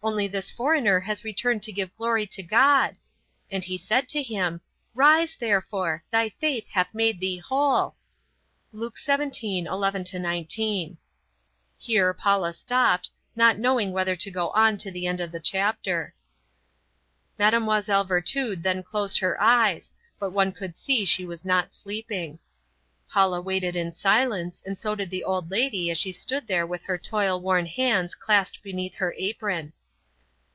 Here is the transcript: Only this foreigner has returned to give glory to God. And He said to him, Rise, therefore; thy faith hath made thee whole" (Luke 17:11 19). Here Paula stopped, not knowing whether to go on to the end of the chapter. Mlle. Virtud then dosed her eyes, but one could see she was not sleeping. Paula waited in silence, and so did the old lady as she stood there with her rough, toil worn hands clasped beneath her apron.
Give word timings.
Only 0.00 0.28
this 0.28 0.48
foreigner 0.52 1.00
has 1.00 1.24
returned 1.24 1.64
to 1.64 1.72
give 1.72 1.94
glory 1.96 2.24
to 2.28 2.40
God. 2.42 2.94
And 3.50 3.64
He 3.64 3.76
said 3.76 4.08
to 4.10 4.22
him, 4.22 4.60
Rise, 4.94 5.36
therefore; 5.36 6.04
thy 6.12 6.28
faith 6.28 6.68
hath 6.68 6.94
made 6.94 7.18
thee 7.18 7.38
whole" 7.38 7.96
(Luke 8.70 8.94
17:11 8.94 10.20
19). 10.22 10.98
Here 11.78 12.14
Paula 12.14 12.52
stopped, 12.52 13.10
not 13.34 13.58
knowing 13.58 13.90
whether 13.90 14.14
to 14.14 14.30
go 14.30 14.50
on 14.50 14.76
to 14.78 14.92
the 14.92 15.08
end 15.08 15.20
of 15.20 15.32
the 15.32 15.40
chapter. 15.40 16.14
Mlle. 17.36 18.04
Virtud 18.04 18.62
then 18.62 18.84
dosed 18.92 19.18
her 19.18 19.38
eyes, 19.42 19.90
but 20.20 20.30
one 20.30 20.52
could 20.52 20.76
see 20.76 21.04
she 21.04 21.26
was 21.26 21.44
not 21.44 21.74
sleeping. 21.74 22.38
Paula 23.10 23.40
waited 23.42 23.74
in 23.74 23.92
silence, 23.92 24.62
and 24.64 24.78
so 24.78 24.94
did 24.94 25.10
the 25.10 25.24
old 25.24 25.50
lady 25.50 25.90
as 25.90 25.98
she 25.98 26.12
stood 26.12 26.46
there 26.46 26.66
with 26.68 26.84
her 26.84 26.94
rough, 26.94 27.02
toil 27.02 27.40
worn 27.40 27.66
hands 27.66 28.14
clasped 28.14 28.62
beneath 28.62 28.94
her 28.94 29.12
apron. 29.18 29.72